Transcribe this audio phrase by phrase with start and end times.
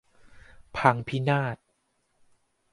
[0.77, 1.57] พังพินาศ